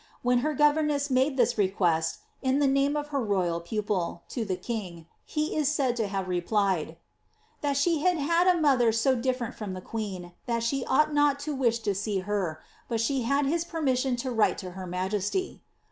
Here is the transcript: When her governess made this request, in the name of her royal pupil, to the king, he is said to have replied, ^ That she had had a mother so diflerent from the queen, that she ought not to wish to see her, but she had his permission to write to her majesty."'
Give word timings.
When 0.23 0.39
her 0.39 0.55
governess 0.55 1.11
made 1.11 1.37
this 1.37 1.59
request, 1.59 2.21
in 2.41 2.57
the 2.57 2.65
name 2.65 2.97
of 2.97 3.09
her 3.09 3.23
royal 3.23 3.59
pupil, 3.59 4.23
to 4.29 4.43
the 4.43 4.55
king, 4.55 5.05
he 5.25 5.55
is 5.55 5.67
said 5.69 5.95
to 5.97 6.07
have 6.07 6.27
replied, 6.27 6.87
^ 6.87 6.95
That 7.61 7.77
she 7.77 7.99
had 7.99 8.17
had 8.17 8.47
a 8.47 8.59
mother 8.59 8.91
so 8.91 9.15
diflerent 9.15 9.53
from 9.53 9.73
the 9.75 9.79
queen, 9.79 10.33
that 10.47 10.63
she 10.63 10.83
ought 10.85 11.13
not 11.13 11.39
to 11.41 11.53
wish 11.53 11.77
to 11.81 11.93
see 11.93 12.21
her, 12.21 12.59
but 12.89 12.99
she 12.99 13.21
had 13.21 13.45
his 13.45 13.63
permission 13.63 14.15
to 14.15 14.31
write 14.31 14.57
to 14.57 14.71
her 14.71 14.87
majesty."' 14.87 15.61